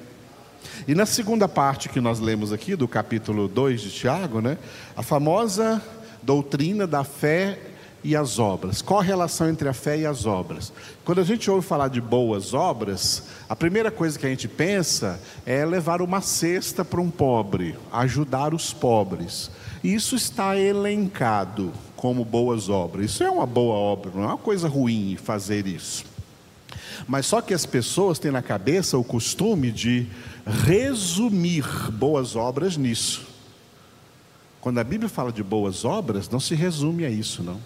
E 0.88 0.96
na 0.96 1.06
segunda 1.06 1.48
parte 1.48 1.90
que 1.90 2.00
nós 2.00 2.20
lemos 2.20 2.54
aqui, 2.54 2.76
do 2.76 2.88
capítulo 2.88 3.48
2 3.48 3.82
de 3.82 3.92
Tiago, 3.92 4.42
né, 4.42 4.58
a 4.96 5.04
famosa 5.04 5.82
doutrina 6.24 6.88
da 6.88 7.04
fé 7.04 7.60
e 8.04 8.16
as 8.16 8.40
obras. 8.40 8.82
Qual 8.82 9.00
a 9.00 9.04
relação 9.04 9.50
entre 9.50 9.68
a 9.68 9.74
fé 9.74 9.98
e 9.98 10.06
as 10.06 10.26
obras? 10.26 10.72
Quando 11.04 11.20
a 11.20 11.24
gente 11.24 11.50
ouve 11.52 11.66
falar 11.66 11.90
de 11.90 12.00
boas 12.00 12.54
obras, 12.54 13.24
a 13.50 13.56
primeira 13.56 13.92
coisa 13.92 14.18
que 14.18 14.26
a 14.26 14.30
gente 14.30 14.48
pensa 14.48 15.20
é 15.46 15.66
levar 15.66 16.02
uma 16.02 16.22
cesta 16.22 16.86
para 16.86 17.02
um 17.02 17.10
pobre, 17.10 17.76
ajudar 17.92 18.54
os 18.54 18.72
pobres. 18.72 19.52
Isso 19.84 20.16
está 20.16 20.58
elencado 20.58 21.74
como 21.96 22.24
boas 22.24 22.70
obras. 22.70 23.06
Isso 23.12 23.24
é 23.24 23.30
uma 23.30 23.46
boa 23.46 23.76
obra, 23.76 24.12
não 24.14 24.24
é 24.24 24.28
uma 24.28 24.38
coisa 24.38 24.70
ruim 24.70 25.18
fazer 25.22 25.68
isso. 25.68 26.06
Mas 27.08 27.26
só 27.26 27.42
que 27.42 27.54
as 27.54 27.66
pessoas 27.66 28.20
têm 28.20 28.32
na 28.32 28.42
cabeça 28.42 28.98
o 28.98 29.04
costume 29.04 29.72
de 29.72 30.08
resumir 30.46 31.66
boas 31.92 32.36
obras 32.36 32.78
nisso. 32.78 33.28
Quando 34.62 34.80
a 34.80 34.84
Bíblia 34.84 35.10
fala 35.10 35.32
de 35.32 35.44
boas 35.44 35.86
obras, 35.86 36.30
não 36.30 36.40
se 36.40 36.56
resume 36.56 37.06
a 37.06 37.10
isso, 37.10 37.44
não. 37.44 37.60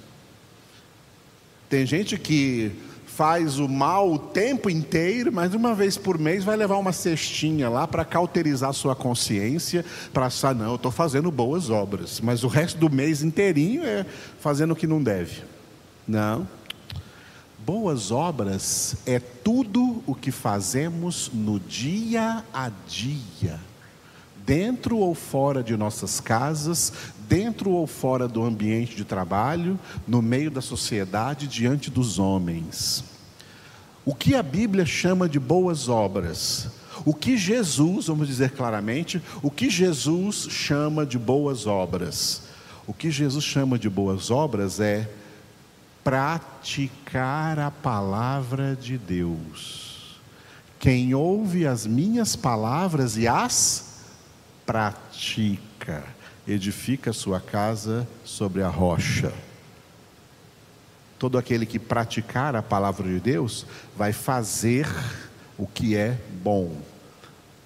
Tem 1.69 1.85
gente 1.85 2.17
que 2.17 2.71
faz 3.05 3.59
o 3.59 3.67
mal 3.67 4.11
o 4.11 4.17
tempo 4.17 4.69
inteiro, 4.69 5.31
mas 5.31 5.53
uma 5.53 5.75
vez 5.75 5.97
por 5.97 6.17
mês 6.17 6.43
vai 6.43 6.55
levar 6.55 6.77
uma 6.77 6.93
cestinha 6.93 7.69
lá 7.69 7.85
para 7.85 8.05
cauterizar 8.05 8.73
sua 8.73 8.95
consciência, 8.95 9.85
para 10.13 10.27
achar, 10.27 10.55
não, 10.55 10.69
eu 10.69 10.75
estou 10.75 10.91
fazendo 10.91 11.29
boas 11.29 11.69
obras, 11.69 12.21
mas 12.21 12.43
o 12.43 12.47
resto 12.47 12.77
do 12.79 12.89
mês 12.89 13.21
inteirinho 13.21 13.83
é 13.83 14.05
fazendo 14.39 14.71
o 14.71 14.75
que 14.75 14.87
não 14.87 15.03
deve. 15.03 15.43
Não. 16.07 16.47
Boas 17.65 18.11
obras 18.11 18.95
é 19.05 19.19
tudo 19.19 20.03
o 20.07 20.15
que 20.15 20.31
fazemos 20.31 21.29
no 21.33 21.59
dia 21.59 22.43
a 22.53 22.71
dia 22.87 23.59
dentro 24.45 24.97
ou 24.97 25.13
fora 25.13 25.63
de 25.63 25.77
nossas 25.77 26.19
casas, 26.19 26.91
dentro 27.27 27.71
ou 27.71 27.85
fora 27.87 28.27
do 28.27 28.43
ambiente 28.43 28.95
de 28.95 29.05
trabalho, 29.05 29.79
no 30.07 30.21
meio 30.21 30.51
da 30.51 30.61
sociedade, 30.61 31.47
diante 31.47 31.89
dos 31.89 32.19
homens. 32.19 33.03
O 34.03 34.15
que 34.15 34.35
a 34.35 34.43
Bíblia 34.43 34.85
chama 34.85 35.29
de 35.29 35.39
boas 35.39 35.87
obras? 35.87 36.67
O 37.05 37.13
que 37.13 37.37
Jesus, 37.37 38.07
vamos 38.07 38.27
dizer 38.27 38.51
claramente, 38.51 39.21
o 39.41 39.49
que 39.49 39.69
Jesus 39.69 40.47
chama 40.49 41.05
de 41.05 41.17
boas 41.17 41.65
obras? 41.65 42.41
O 42.87 42.93
que 42.93 43.11
Jesus 43.11 43.45
chama 43.45 43.77
de 43.77 43.89
boas 43.89 44.29
obras 44.31 44.79
é 44.79 45.09
praticar 46.03 47.59
a 47.59 47.71
palavra 47.71 48.75
de 48.75 48.97
Deus. 48.97 50.19
Quem 50.79 51.13
ouve 51.13 51.67
as 51.67 51.85
minhas 51.85 52.35
palavras 52.35 53.17
e 53.17 53.27
as 53.27 53.91
pratica, 54.65 56.03
edifica 56.47 57.13
sua 57.13 57.39
casa 57.39 58.07
sobre 58.23 58.63
a 58.63 58.69
rocha. 58.69 59.33
Todo 61.19 61.37
aquele 61.37 61.65
que 61.65 61.77
praticar 61.77 62.55
a 62.55 62.63
palavra 62.63 63.07
de 63.07 63.19
Deus 63.19 63.65
vai 63.95 64.11
fazer 64.11 64.87
o 65.57 65.67
que 65.67 65.95
é 65.95 66.17
bom. 66.41 66.75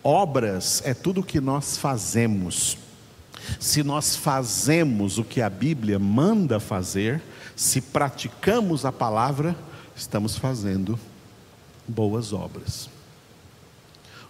Obras 0.03 0.81
é 0.83 0.93
tudo 0.93 1.21
o 1.21 1.23
que 1.23 1.39
nós 1.39 1.77
fazemos. 1.77 2.77
Se 3.59 3.83
nós 3.83 4.15
fazemos 4.15 5.17
o 5.17 5.23
que 5.23 5.41
a 5.41 5.49
Bíblia 5.49 5.97
manda 5.97 6.59
fazer, 6.59 7.21
se 7.55 7.81
praticamos 7.81 8.85
a 8.85 8.91
palavra, 8.91 9.55
estamos 9.95 10.37
fazendo 10.37 10.99
boas 11.87 12.33
obras. 12.33 12.89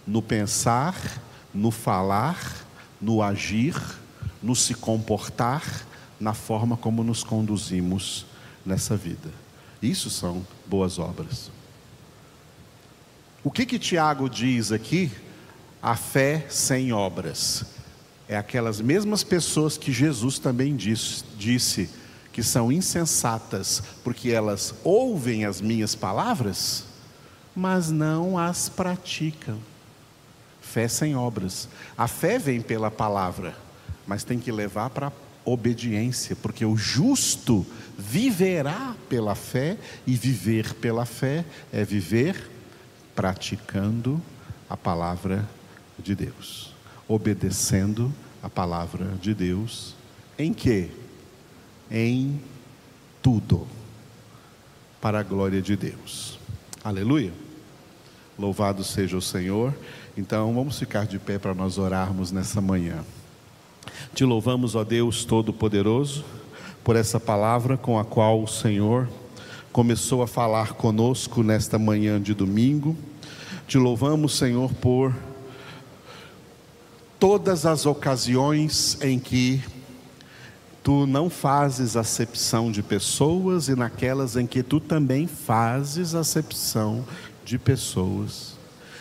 No 0.06 0.22
pensar, 0.22 0.94
no 1.52 1.70
falar 1.70 2.66
no 3.00 3.22
agir, 3.22 3.74
no 4.42 4.54
se 4.54 4.74
comportar, 4.74 5.86
na 6.18 6.32
forma 6.32 6.76
como 6.76 7.04
nos 7.04 7.22
conduzimos 7.22 8.26
nessa 8.64 8.96
vida. 8.96 9.30
Isso 9.82 10.08
são 10.08 10.46
boas 10.66 10.98
obras. 10.98 11.50
O 13.44 13.50
que 13.50 13.66
que 13.66 13.78
Tiago 13.78 14.28
diz 14.28 14.72
aqui? 14.72 15.12
A 15.82 15.94
fé 15.94 16.46
sem 16.48 16.92
obras. 16.92 17.64
É 18.28 18.36
aquelas 18.36 18.80
mesmas 18.80 19.22
pessoas 19.22 19.76
que 19.76 19.92
Jesus 19.92 20.38
também 20.38 20.74
disse, 20.74 21.22
disse 21.38 21.88
que 22.36 22.42
são 22.42 22.70
insensatas, 22.70 23.82
porque 24.04 24.28
elas 24.30 24.74
ouvem 24.84 25.46
as 25.46 25.58
minhas 25.58 25.94
palavras, 25.94 26.84
mas 27.54 27.90
não 27.90 28.36
as 28.36 28.68
praticam. 28.68 29.58
fé 30.60 30.86
sem 30.86 31.16
obras. 31.16 31.66
A 31.96 32.06
fé 32.06 32.38
vem 32.38 32.60
pela 32.60 32.90
palavra, 32.90 33.56
mas 34.06 34.22
tem 34.22 34.38
que 34.38 34.52
levar 34.52 34.90
para 34.90 35.10
obediência, 35.46 36.36
porque 36.36 36.62
o 36.66 36.76
justo 36.76 37.64
viverá 37.96 38.94
pela 39.08 39.34
fé, 39.34 39.78
e 40.06 40.14
viver 40.14 40.74
pela 40.74 41.06
fé 41.06 41.42
é 41.72 41.84
viver 41.84 42.50
praticando 43.14 44.20
a 44.68 44.76
palavra 44.76 45.48
de 45.98 46.14
Deus, 46.14 46.74
obedecendo 47.08 48.12
a 48.42 48.50
palavra 48.50 49.06
de 49.22 49.32
Deus. 49.32 49.94
Em 50.38 50.52
que? 50.52 51.05
Em 51.90 52.40
tudo, 53.22 53.66
para 55.00 55.20
a 55.20 55.22
glória 55.22 55.62
de 55.62 55.76
Deus. 55.76 56.38
Aleluia. 56.82 57.32
Louvado 58.38 58.84
seja 58.84 59.16
o 59.16 59.22
Senhor. 59.22 59.74
Então 60.16 60.54
vamos 60.54 60.78
ficar 60.78 61.06
de 61.06 61.18
pé 61.18 61.38
para 61.38 61.54
nós 61.54 61.78
orarmos 61.78 62.30
nessa 62.30 62.60
manhã. 62.60 63.04
Te 64.14 64.24
louvamos, 64.24 64.74
ó 64.74 64.84
Deus 64.84 65.24
Todo-Poderoso, 65.24 66.24
por 66.84 66.96
essa 66.96 67.18
palavra 67.18 67.76
com 67.76 67.98
a 67.98 68.04
qual 68.04 68.42
o 68.42 68.46
Senhor 68.46 69.08
começou 69.72 70.22
a 70.22 70.26
falar 70.26 70.72
conosco 70.72 71.42
nesta 71.42 71.78
manhã 71.78 72.20
de 72.20 72.32
domingo. 72.32 72.96
Te 73.66 73.78
louvamos, 73.78 74.36
Senhor, 74.36 74.72
por 74.74 75.14
todas 77.18 77.66
as 77.66 77.86
ocasiões 77.86 78.98
em 79.02 79.18
que 79.18 79.62
tu 80.86 81.04
não 81.04 81.28
fazes 81.28 81.96
acepção 81.96 82.70
de 82.70 82.80
pessoas 82.80 83.66
e 83.66 83.74
naquelas 83.74 84.36
em 84.36 84.46
que 84.46 84.62
tu 84.62 84.78
também 84.78 85.26
fazes 85.26 86.14
acepção 86.14 87.04
de 87.44 87.58
pessoas 87.58 88.56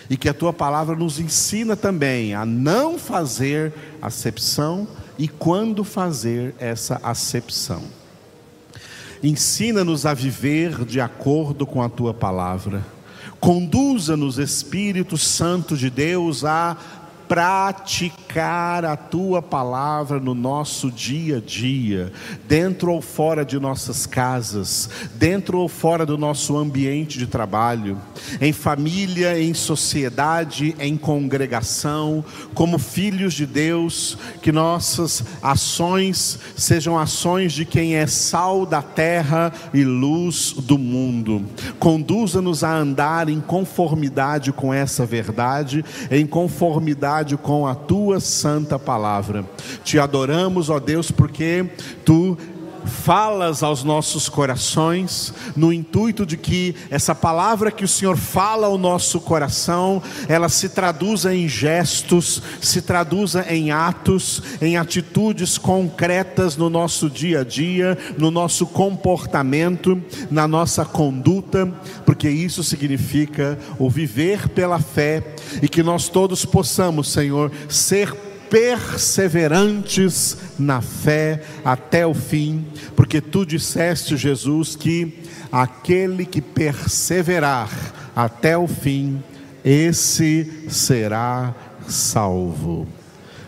e 0.10 0.18
que 0.18 0.28
a 0.28 0.34
tua 0.34 0.52
palavra 0.52 0.96
nos 0.96 1.20
ensina 1.20 1.76
também 1.76 2.34
a 2.34 2.44
não 2.44 2.98
fazer 2.98 3.72
acepção 4.02 4.88
e 5.16 5.28
quando 5.28 5.84
fazer 5.84 6.56
essa 6.58 7.00
acepção. 7.04 7.84
Ensina-nos 9.22 10.08
a 10.08 10.14
viver 10.16 10.86
de 10.86 11.00
acordo 11.00 11.68
com 11.68 11.84
a 11.84 11.90
tua 11.90 12.16
palavra. 12.16 12.84
Conduza-nos, 13.40 14.40
Espírito 14.40 15.20
Santo 15.20 15.78
de 15.78 15.92
Deus, 15.92 16.44
a 16.44 16.76
praticar 17.28 18.25
a 18.42 18.98
tua 18.98 19.42
palavra 19.42 20.20
no 20.20 20.34
nosso 20.34 20.92
dia 20.92 21.38
a 21.38 21.40
dia, 21.40 22.12
dentro 22.48 22.92
ou 22.92 23.02
fora 23.02 23.46
de 23.46 23.60
nossas 23.60 24.06
casas, 24.06 24.90
dentro 25.16 25.60
ou 25.60 25.70
fora 25.70 26.06
do 26.06 26.18
nosso 26.18 26.58
ambiente 26.58 27.18
de 27.18 27.28
trabalho, 27.28 27.98
em 28.42 28.52
família, 28.52 29.40
em 29.40 29.54
sociedade, 29.54 30.76
em 30.80 30.98
congregação, 30.98 32.26
como 32.54 32.78
filhos 32.78 33.34
de 33.34 33.46
Deus, 33.46 34.18
que 34.42 34.52
nossas 34.52 35.24
ações 35.42 36.40
sejam 36.58 36.98
ações 36.98 37.54
de 37.54 37.64
quem 37.64 37.96
é 37.96 38.08
sal 38.08 38.66
da 38.66 38.82
terra 38.82 39.54
e 39.74 39.84
luz 39.84 40.54
do 40.54 40.78
mundo. 40.78 41.46
Conduza-nos 41.80 42.64
a 42.64 42.76
andar 42.76 43.30
em 43.30 43.40
conformidade 43.40 44.52
com 44.52 44.74
essa 44.74 45.06
verdade, 45.06 45.86
em 46.12 46.26
conformidade 46.26 47.38
com 47.38 47.68
a 47.68 47.76
tua 47.76 48.20
santa 48.26 48.78
palavra. 48.78 49.46
Te 49.84 50.00
adoramos, 50.00 50.70
ó 50.70 50.80
Deus, 50.80 51.12
porque 51.12 51.70
tu 52.04 52.38
falas 52.86 53.64
aos 53.64 53.84
nossos 53.84 54.30
corações, 54.30 55.34
no 55.56 55.74
intuito 55.74 56.26
de 56.26 56.38
que 56.38 56.76
essa 56.90 57.14
palavra 57.14 57.72
que 57.72 57.84
o 57.84 57.88
Senhor 57.88 58.18
fala 58.18 58.68
ao 58.68 58.78
nosso 58.78 59.20
coração, 59.20 60.02
ela 60.28 60.50
se 60.50 60.70
traduza 60.70 61.34
em 61.34 61.48
gestos, 61.48 62.42
se 62.62 62.82
traduza 62.82 63.46
em 63.50 63.72
atos, 63.72 64.42
em 64.62 64.78
atitudes 64.78 65.58
concretas 65.58 66.56
no 66.56 66.70
nosso 66.70 67.10
dia 67.10 67.42
a 67.42 67.44
dia, 67.44 67.98
no 68.18 68.32
nosso 68.32 68.66
comportamento, 68.66 70.02
na 70.30 70.48
nossa 70.48 70.86
conduta, 70.86 71.72
porque 72.06 72.30
isso 72.30 72.64
significa 72.64 73.58
o 73.80 73.90
viver 73.90 74.50
pela 74.50 74.80
fé 74.80 75.36
e 75.62 75.68
que 75.68 75.84
nós 75.84 76.08
todos 76.10 76.46
possamos, 76.46 77.12
Senhor, 77.12 77.52
ser 77.68 78.14
perseverantes 78.50 80.38
na 80.58 80.82
fé 80.82 81.42
até 81.64 82.06
o 82.06 82.14
fim, 82.14 82.66
porque 82.96 83.22
tu 83.22 83.46
disseste, 83.46 84.16
Jesus, 84.18 84.76
que 84.76 85.20
aquele 85.52 86.26
que 86.26 86.42
perseverar 86.42 87.70
até 88.16 88.58
o 88.58 88.68
fim, 88.68 89.22
esse 89.64 90.66
será 90.70 91.54
salvo. 91.88 92.88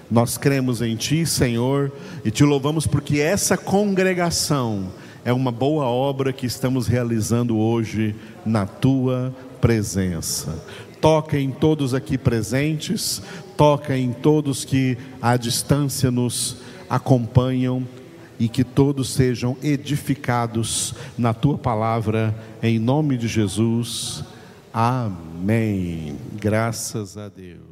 Nós 0.09 0.37
cremos 0.37 0.81
em 0.81 0.95
Ti, 0.95 1.25
Senhor, 1.25 1.91
e 2.23 2.31
te 2.31 2.43
louvamos 2.43 2.87
porque 2.87 3.19
essa 3.19 3.57
congregação 3.57 4.87
é 5.25 5.33
uma 5.33 5.51
boa 5.51 5.85
obra 5.85 6.31
que 6.31 6.45
estamos 6.45 6.87
realizando 6.87 7.57
hoje 7.57 8.15
na 8.45 8.65
Tua 8.65 9.35
presença. 9.59 10.63
Toca 11.01 11.39
em 11.39 11.51
todos 11.51 11.93
aqui 11.93 12.17
presentes, 12.17 13.21
toca 13.55 13.97
em 13.97 14.11
todos 14.11 14.65
que 14.65 14.97
à 15.21 15.37
distância 15.37 16.09
nos 16.09 16.57
acompanham 16.89 17.87
e 18.39 18.47
que 18.47 18.63
todos 18.63 19.09
sejam 19.09 19.57
edificados 19.63 20.93
na 21.17 21.33
tua 21.33 21.57
palavra, 21.57 22.35
em 22.61 22.79
nome 22.79 23.17
de 23.17 23.27
Jesus. 23.27 24.23
Amém. 24.73 26.17
Graças 26.39 27.17
a 27.17 27.29
Deus. 27.29 27.66